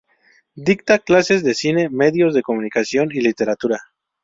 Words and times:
Dicta 0.55 0.97
clases 0.97 1.43
de 1.43 1.53
cine, 1.53 1.87
medios 1.89 2.33
de 2.33 2.41
comunicación 2.41 3.09
y 3.11 3.21
literatura. 3.21 3.77